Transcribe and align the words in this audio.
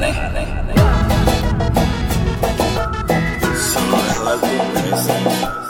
Some 0.00 0.16
lovely 4.24 4.56
music. 4.80 5.69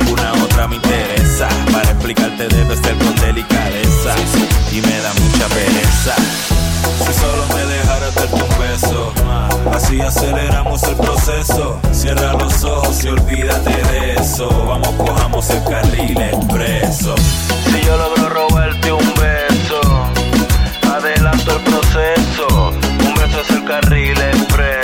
otra 0.51 0.67
me 0.67 0.75
interesa. 0.75 1.47
Para 1.71 1.89
explicarte, 1.89 2.47
debe 2.47 2.75
ser 2.75 2.95
con 2.97 3.15
delicadeza. 3.15 4.15
Y 4.71 4.81
me 4.81 4.99
da 5.01 5.13
mucha 5.13 5.47
pereza. 5.47 6.15
Si 7.05 7.13
solo 7.13 7.45
me 7.53 7.65
dejaras 7.65 8.15
darte 8.15 8.35
un 8.35 8.59
beso, 8.59 9.13
así 9.73 10.01
aceleramos 10.01 10.83
el 10.83 10.95
proceso. 10.95 11.79
Cierra 11.91 12.33
los 12.33 12.63
ojos 12.63 13.03
y 13.03 13.09
olvídate 13.09 13.69
de 13.69 14.15
eso. 14.15 14.47
Vamos, 14.67 14.89
cojamos 14.97 15.49
el 15.49 15.63
carril 15.63 16.21
expreso. 16.21 17.15
Si 17.65 17.81
yo 17.85 17.97
logro 17.97 18.29
robarte 18.29 18.91
un 18.91 19.13
beso, 19.15 19.81
adelanto 20.91 21.55
el 21.55 21.63
proceso. 21.63 22.69
Un 22.69 23.13
beso 23.15 23.41
es 23.41 23.49
el 23.51 23.65
carril 23.65 24.17
expreso 24.17 24.80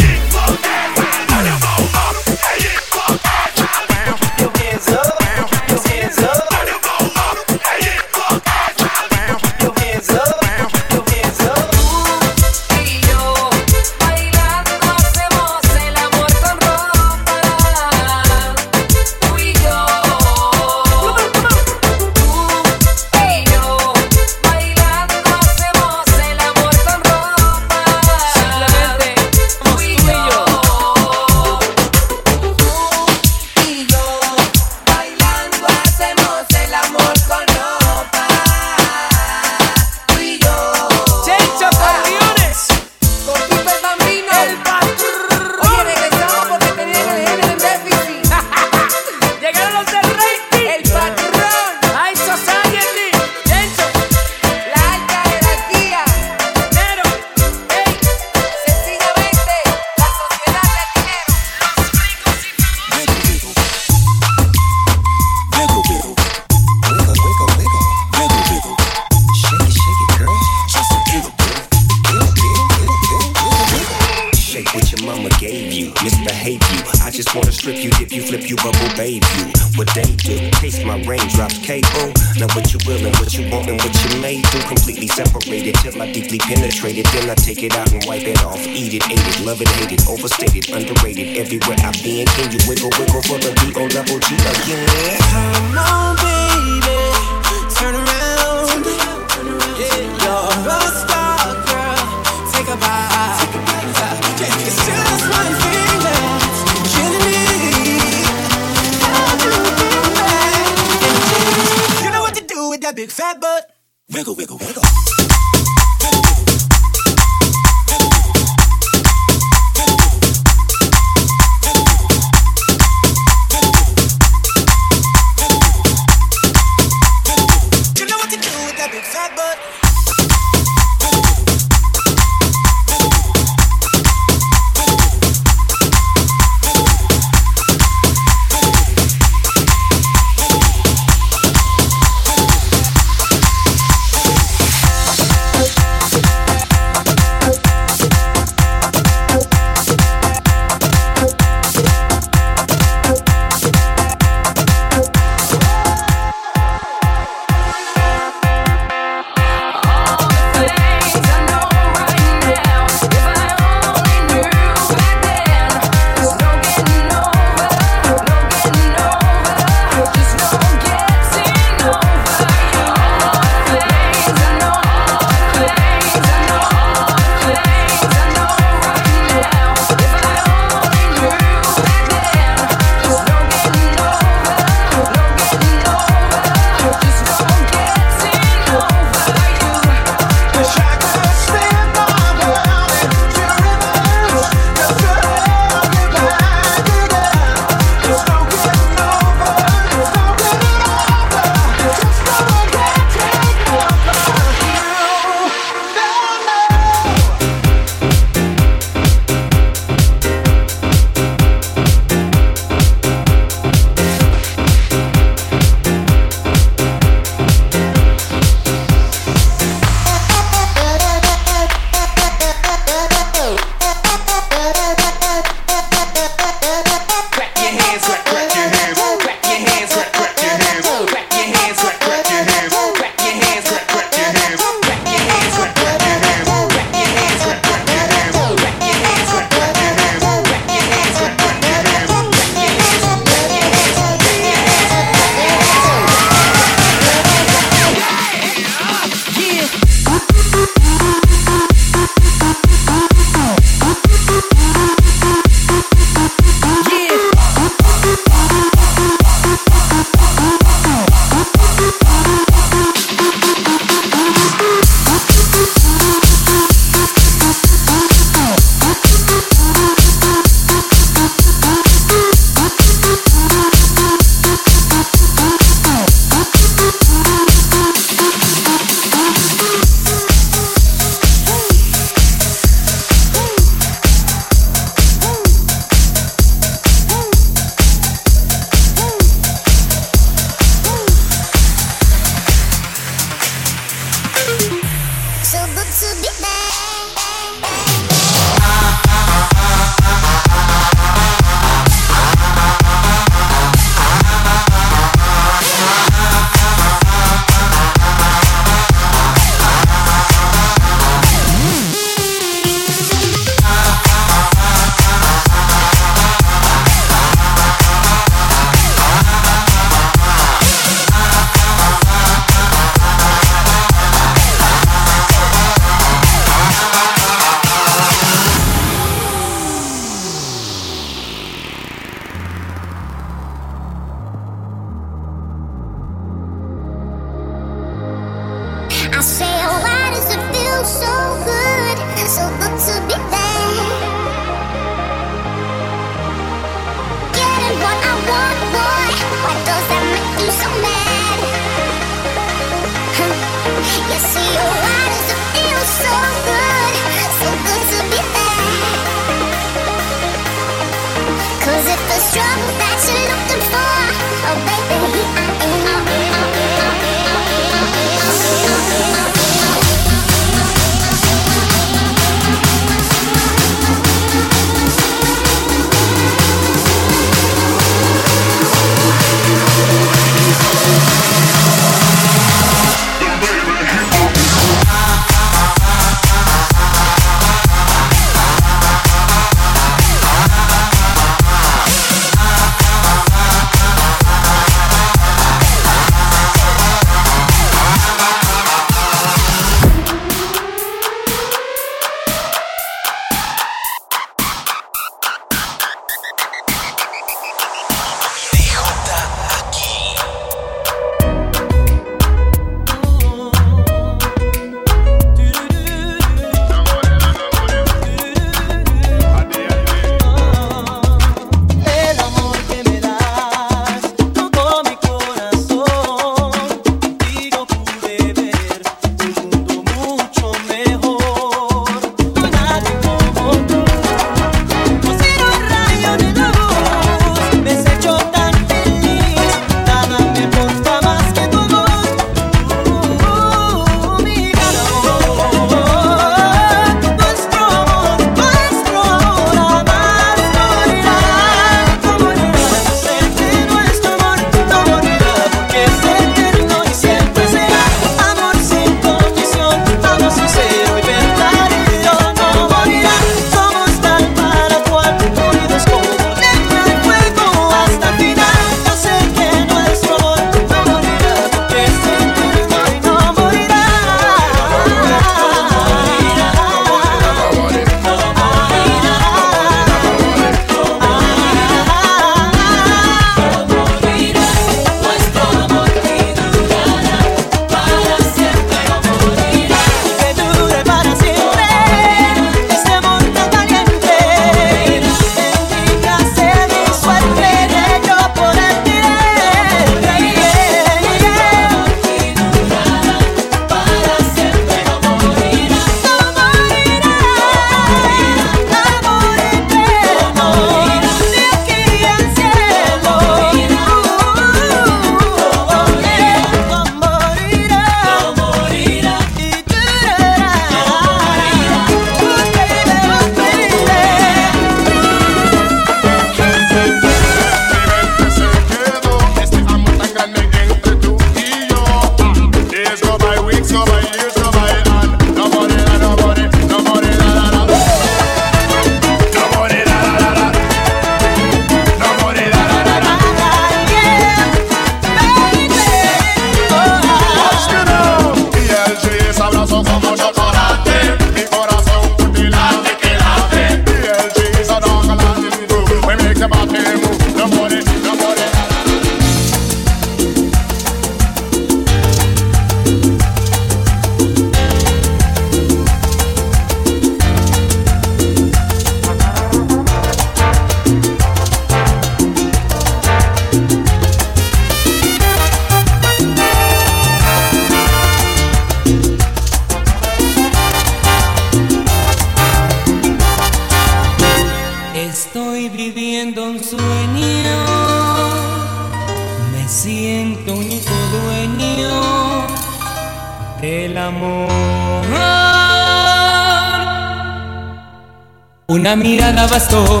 Una 598.90 598.96
mirada 598.96 599.46
bastó, 599.46 600.00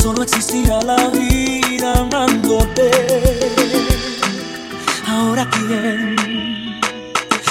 solo 0.00 0.22
existía 0.22 0.80
la 0.82 1.08
vida 1.08 1.92
amándote. 1.94 2.90
Ahora 5.06 5.48
quién? 5.50 6.16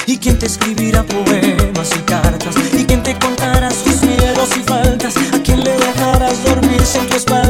¿Y 0.06 0.18
quién 0.18 0.40
te 0.40 0.46
escribirá 0.46 1.04
poemas 1.04 1.92
y 1.96 2.00
cartas? 2.02 2.56
¿Y 2.74 2.86
quién 2.86 3.04
te 3.04 3.18
contará 3.20 3.70
sus 3.72 4.02
miedos 4.04 4.50
y 4.58 4.64
faltas? 4.64 5.16
¿A 5.34 5.40
quién 5.44 5.64
le 5.64 5.72
dejarás 5.78 6.44
dormir 6.44 6.86
sin 6.86 7.08
tu 7.08 7.18
espalda? 7.18 7.47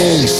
peace. 0.00 0.39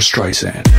Streisand. 0.00 0.77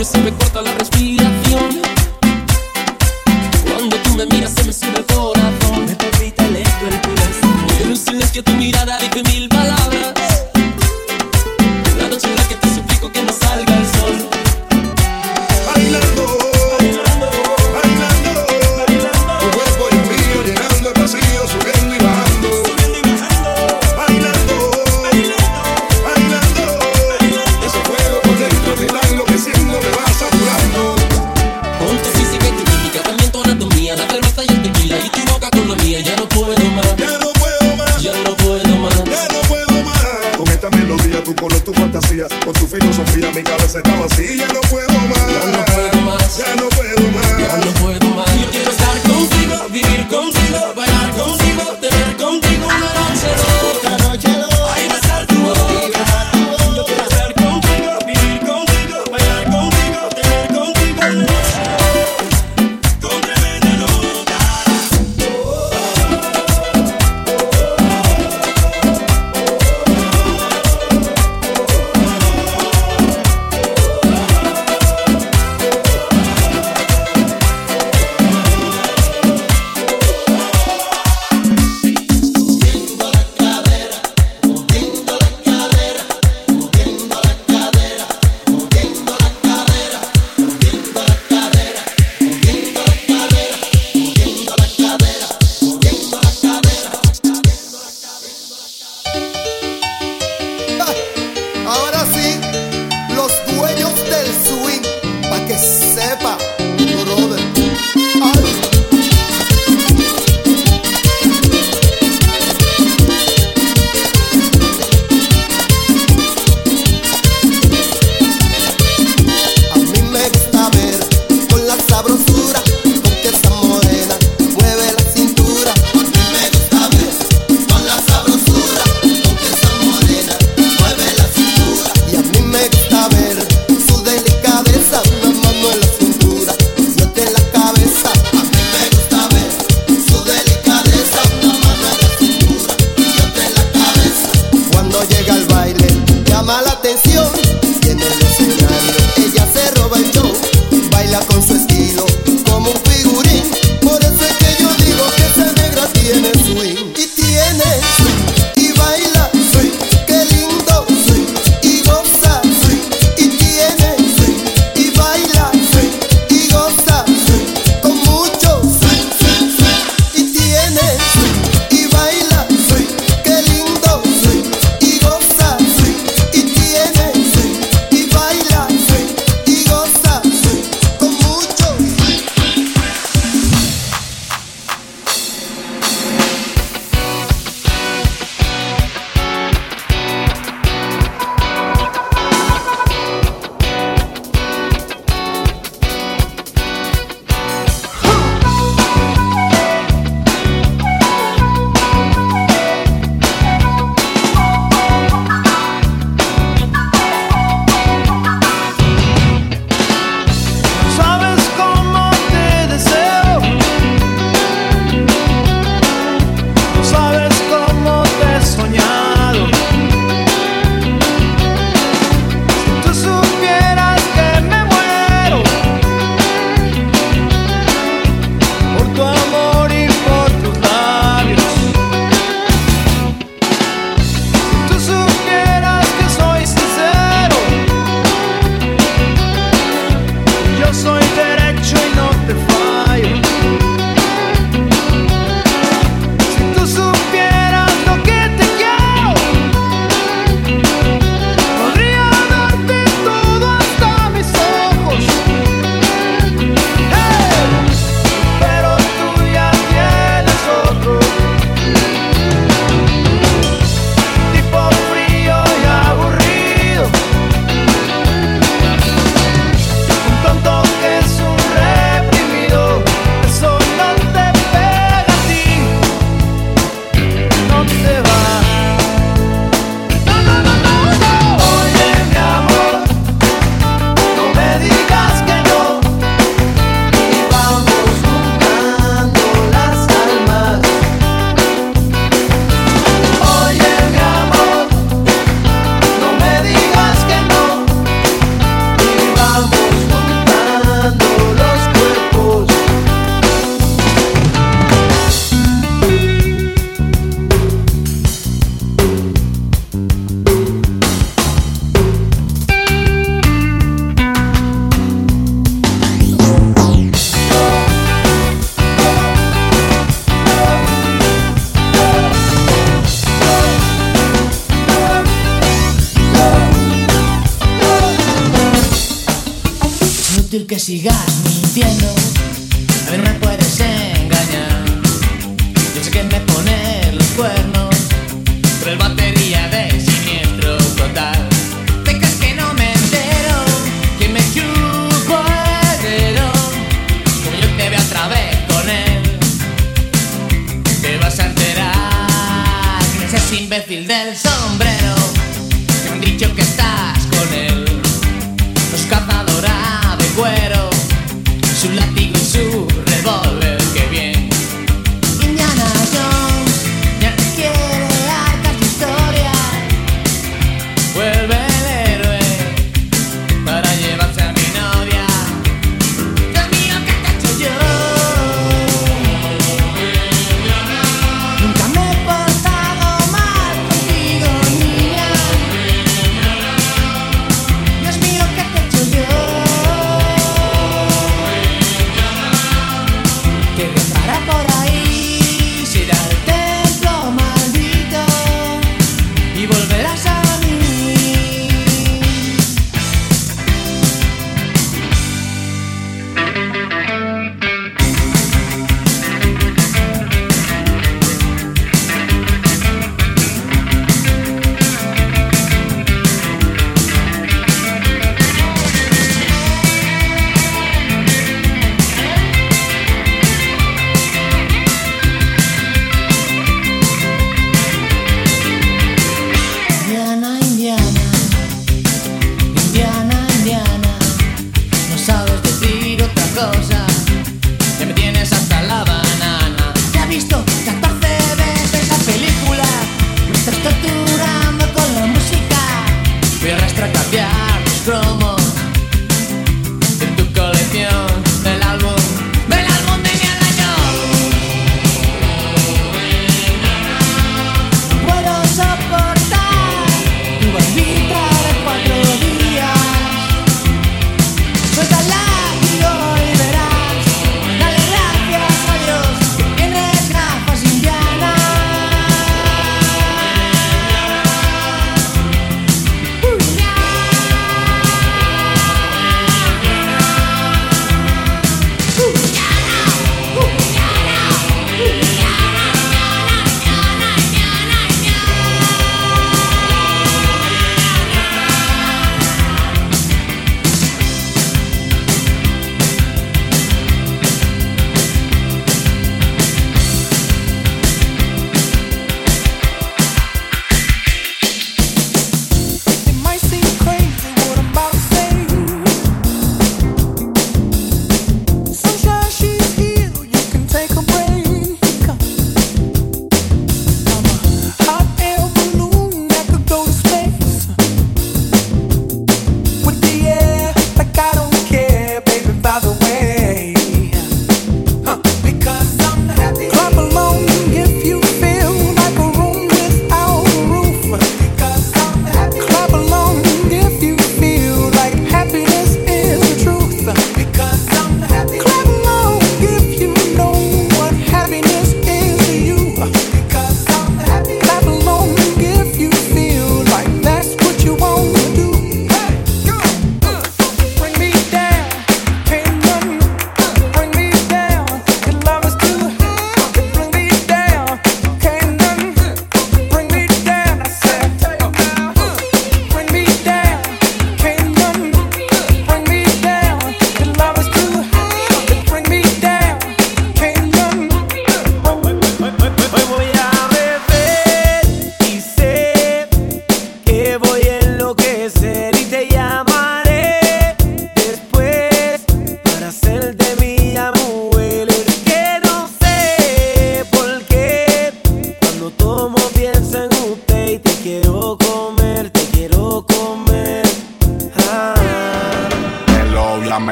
Miro 0.00 0.10
se 0.10 0.18
me 0.20 0.32
corta 0.32 0.62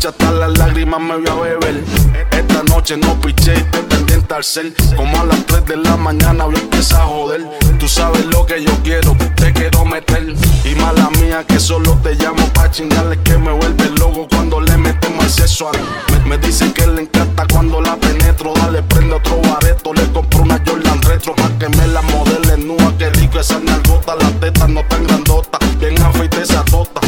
noche 0.00 0.08
hasta 0.08 0.30
las 0.30 0.56
lágrimas 0.56 1.00
me 1.00 1.16
voy 1.18 1.28
a 1.28 1.34
beber. 1.34 1.84
Esta 2.30 2.62
noche 2.62 2.96
no 2.96 3.20
piché 3.20 3.52
y 3.52 3.58
estoy 3.58 3.82
pendiente 3.82 4.34
al 4.34 4.44
cel. 4.44 4.74
Como 4.96 5.20
a 5.20 5.24
las 5.24 5.44
3 5.44 5.66
de 5.66 5.76
la 5.76 5.96
mañana 5.96 6.44
voy 6.46 6.56
a 6.56 6.58
empezar 6.58 7.02
a 7.02 7.04
joder. 7.04 7.42
Tú 7.78 7.86
sabes 7.86 8.24
lo 8.26 8.46
que 8.46 8.64
yo 8.64 8.72
quiero, 8.82 9.14
te 9.36 9.52
quiero 9.52 9.84
meter. 9.84 10.34
Y 10.64 10.74
mala 10.76 11.10
mía 11.20 11.44
que 11.46 11.60
solo 11.60 11.98
te 12.02 12.14
llamo 12.14 12.46
pa' 12.54 12.70
chingarle 12.70 13.18
que 13.22 13.36
me 13.36 13.52
vuelve 13.52 13.90
loco 13.98 14.26
cuando 14.30 14.60
le 14.60 14.74
metemos 14.78 15.24
el 15.24 15.30
sexo 15.30 15.68
a 15.68 15.72
me, 15.72 16.30
me 16.30 16.38
dice 16.38 16.72
que 16.72 16.86
le 16.86 17.02
encanta 17.02 17.44
cuando 17.52 17.82
la 17.82 17.96
penetro. 17.96 18.54
Dale, 18.54 18.82
prende 18.82 19.16
otro 19.16 19.38
bareto, 19.42 19.92
le 19.92 20.10
compro 20.12 20.42
una 20.42 20.62
Jordan 20.66 21.02
Retro 21.02 21.34
pa' 21.34 21.50
que 21.58 21.68
me 21.68 21.86
la 21.88 22.00
modele 22.00 22.56
nua. 22.56 22.94
Que 22.96 23.10
rico 23.10 23.38
esa 23.38 23.58
nalgota, 23.58 24.16
las 24.16 24.32
tetas 24.40 24.68
no 24.70 24.82
tan 24.88 25.06
grandota. 25.06 25.58
Bien 25.78 26.00
afeita 26.00 26.40
esa 26.40 26.64
tota 26.64 27.00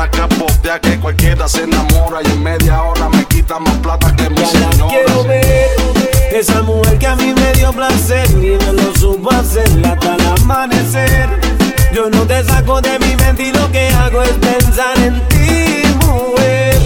una 0.00 0.10
capotea 0.10 0.80
que 0.80 0.98
cualquiera 0.98 1.46
se 1.46 1.64
enamora 1.64 2.20
y 2.24 2.30
en 2.30 2.42
media 2.42 2.82
hora 2.82 3.10
me 3.10 3.22
quita 3.26 3.58
más 3.58 3.74
plata 3.78 4.16
que 4.16 4.30
mi 4.30 4.46
señora. 4.46 4.88
quiero 4.88 5.24
ver 5.24 5.68
esa 6.32 6.62
mujer 6.62 6.98
que 6.98 7.06
a 7.06 7.16
mí 7.16 7.34
me 7.34 7.52
dio 7.52 7.70
placer 7.70 8.26
y 8.30 8.56
me 8.64 8.72
lo 8.72 8.94
supo 8.96 9.30
hacer 9.30 9.68
hasta 9.84 10.14
el 10.14 10.26
amanecer. 10.26 11.28
Yo 11.92 12.08
no 12.08 12.22
te 12.22 12.42
saco 12.44 12.80
de 12.80 12.98
mi 12.98 13.14
mente 13.16 13.48
y 13.48 13.52
lo 13.52 13.70
que 13.70 13.88
hago 13.88 14.22
es 14.22 14.30
pensar 14.30 14.98
en 15.00 15.20
ti, 15.28 15.82
mujer. 16.06 16.78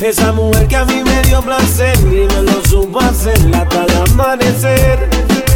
Esa 0.00 0.32
mujer 0.32 0.66
que 0.66 0.76
a 0.76 0.86
mí 0.86 1.02
me 1.04 1.20
dio 1.22 1.42
placer 1.42 1.98
y 1.98 2.26
me 2.34 2.42
lo 2.42 2.64
supo 2.64 3.00
hacer 3.00 3.38
hasta 3.54 3.84
el 3.84 4.10
amanecer. 4.12 5.10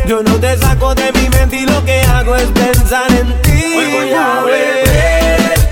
Yo 0.06 0.22
no 0.22 0.34
te 0.34 0.58
saco 0.58 0.94
de 0.94 1.10
mi 1.12 1.30
mente 1.30 1.60
y 1.60 1.66
lo 1.66 1.82
que 1.82 2.02
hago 2.02 2.36
es 2.36 2.48
pensar 2.48 3.10
en 3.10 3.40
ti. 3.40 3.74
Hoy 3.74 3.90
voy 3.90 4.12
a 4.12 4.42
beber. 4.44 5.63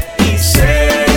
say. 0.53 1.12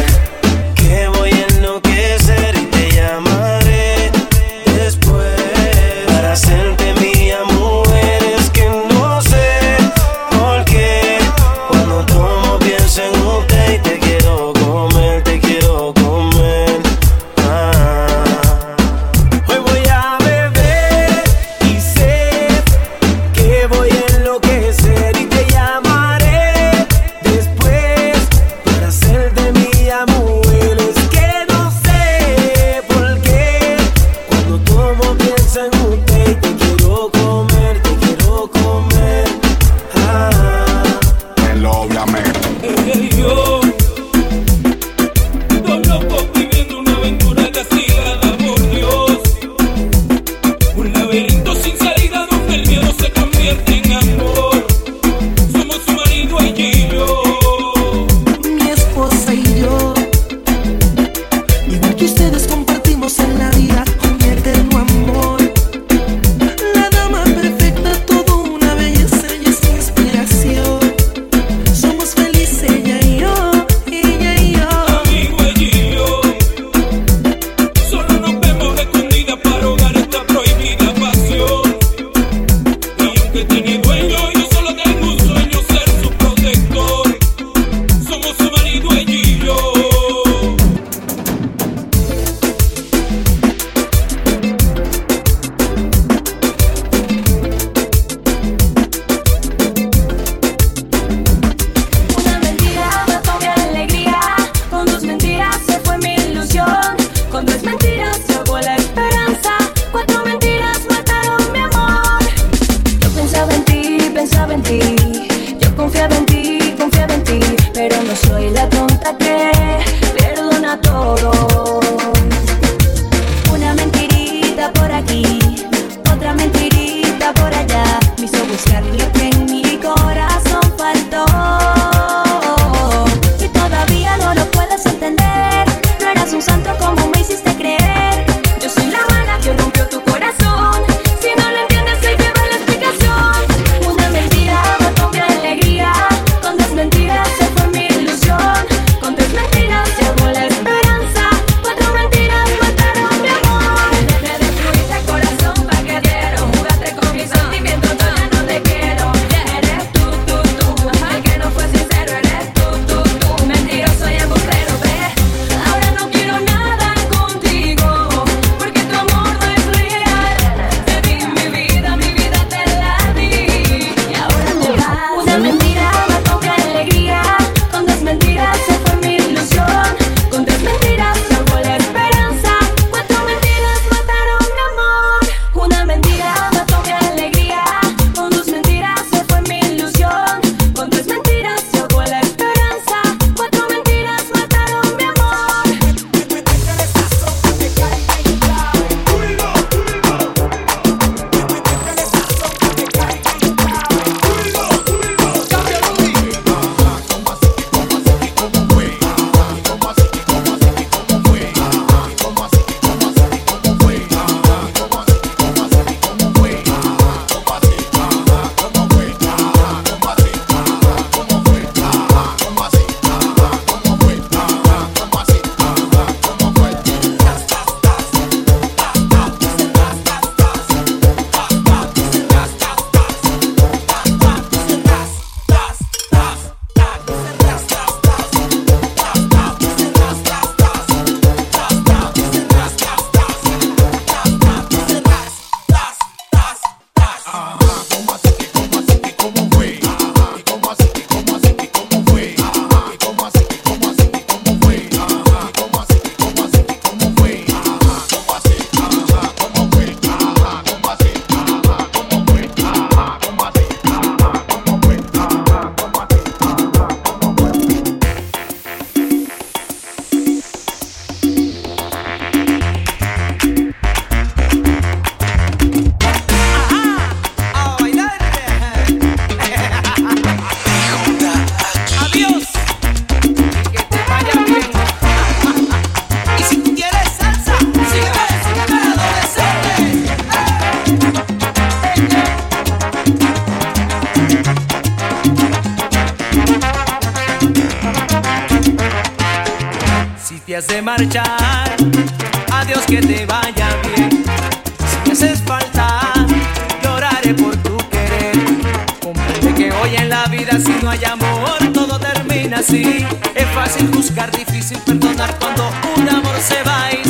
Es 312.67 313.47
fácil 313.53 313.91
juzgar, 313.93 314.31
difícil 314.31 314.79
perdonar 314.79 315.37
cuando 315.37 315.69
un 315.97 316.09
amor 316.09 316.35
se 316.39 316.63
va 316.63 316.89
y 316.91 317.04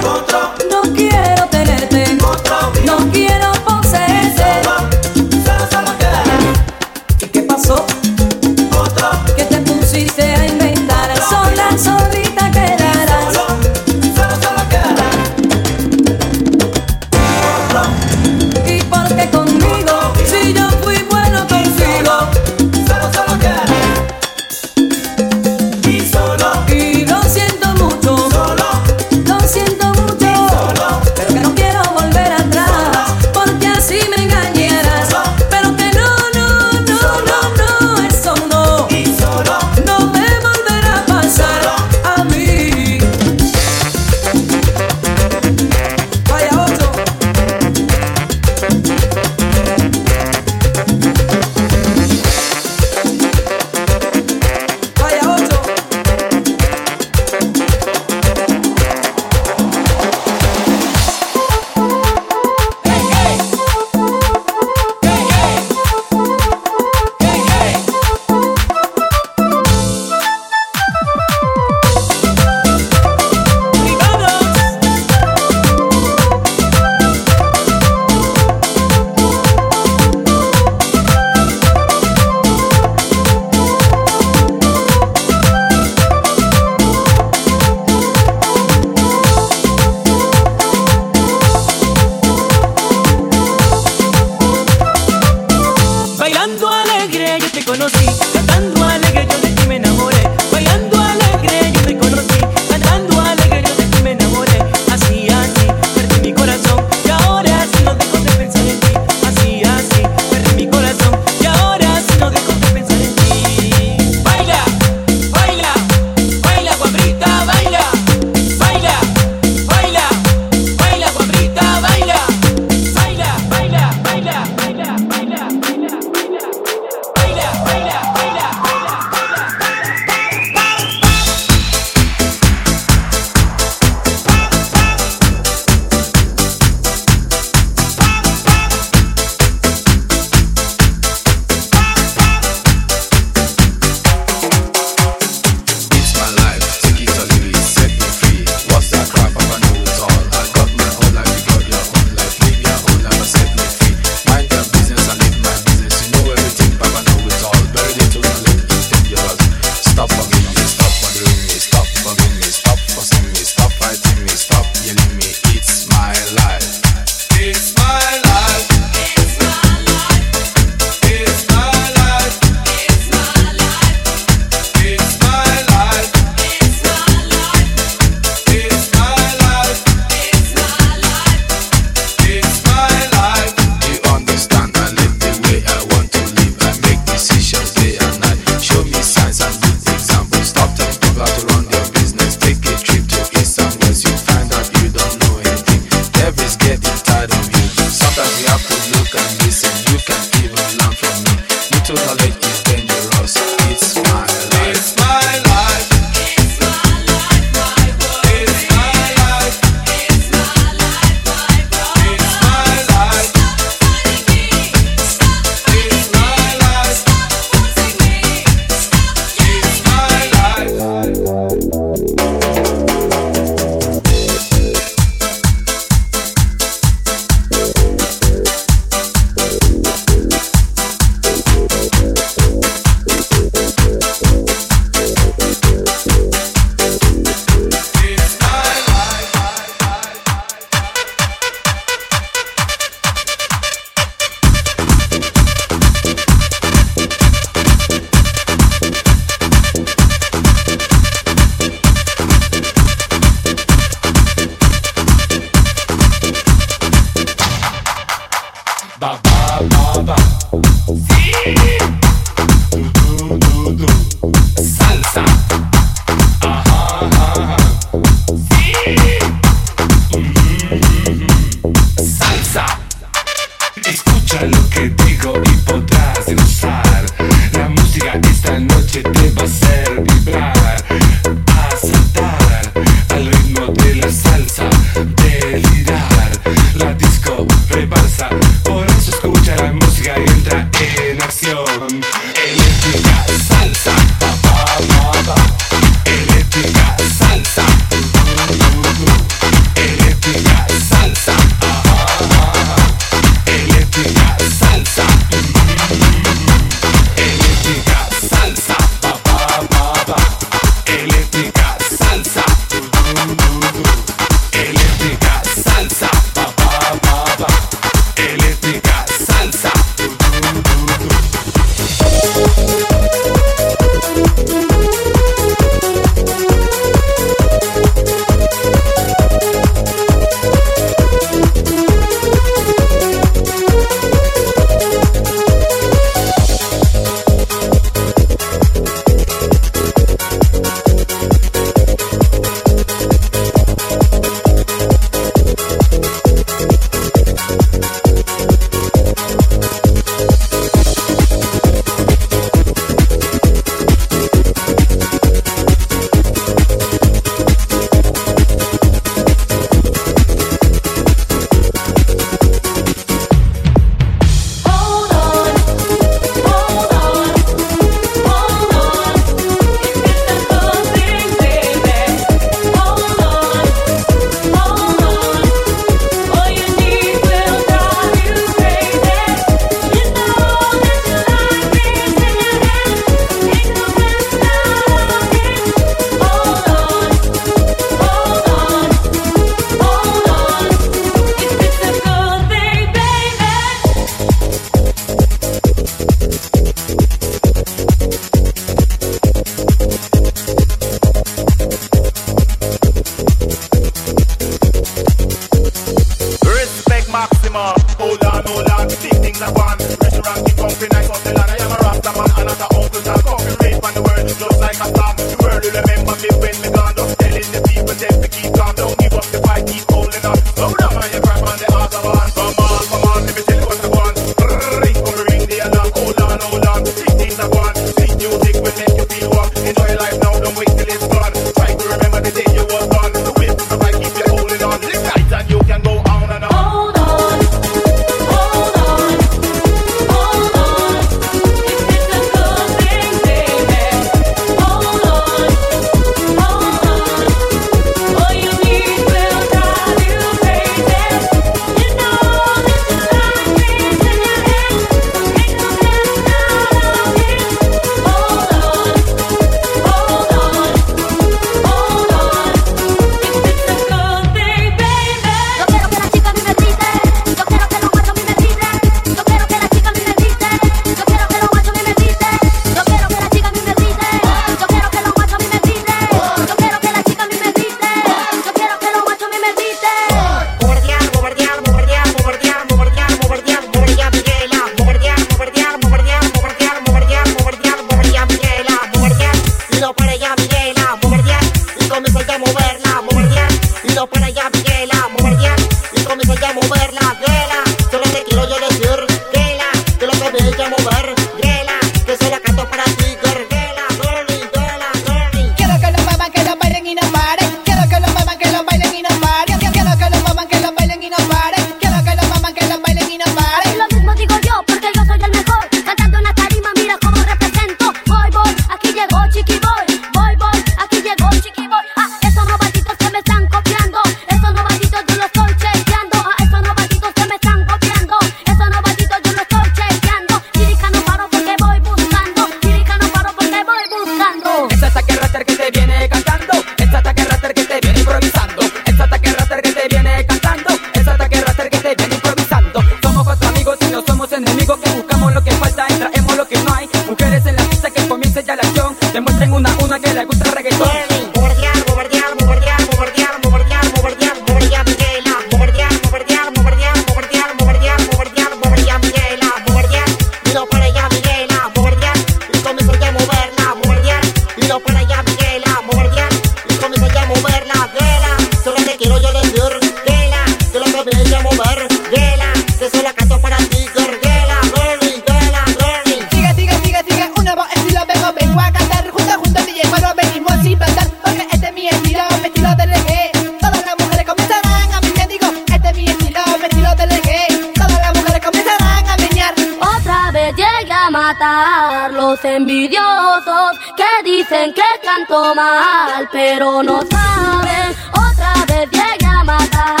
envidiosos 592.43 593.79
que 593.95 594.23
dicen 594.23 594.73
que 594.73 594.81
canto 595.03 595.53
mal, 595.55 596.27
pero 596.31 596.83
no 596.83 597.01
saben, 597.09 597.95
otra 598.11 598.53
vez 598.67 598.89
llegué 598.91 599.25
a 599.25 599.43
matar. 599.43 600.00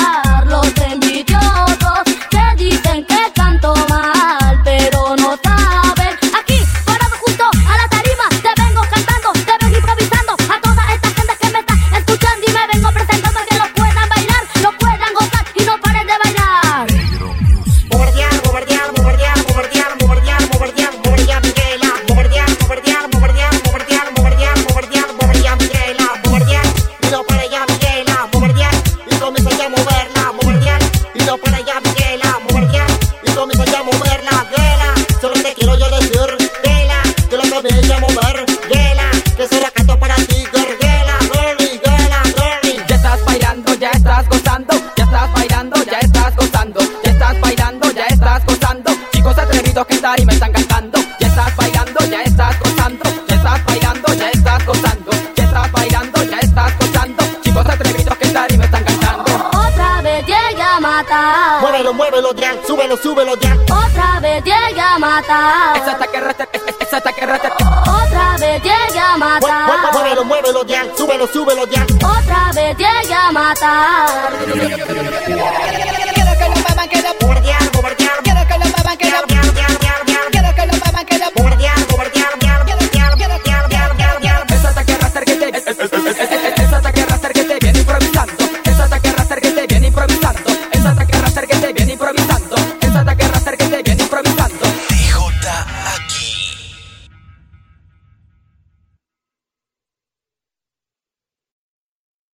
matar. 65.21 65.77
Es 65.77 65.87
hasta 65.87 66.07
que 66.07 66.19
rata, 66.19 66.47
es 66.79 66.93
hasta 66.93 67.13
que 67.13 67.25
rata. 67.25 67.53
Otra 67.81 68.37
vez 68.39 68.61
llegué 68.63 68.99
a 68.99 69.17
matar. 69.17 69.91
Muévelo, 69.93 70.25
muévelo 70.25 70.65
ya, 70.65 70.85
súbelo, 70.97 71.27
súbelo 71.27 71.65
ya. 71.67 71.85
Otra 71.95 72.51
vez 72.53 72.77
llegué 72.77 73.13
a 73.13 73.31
matar. 73.31 74.31